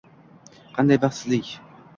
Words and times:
Qanday 0.79 0.99
baxtsizlik 1.05 1.55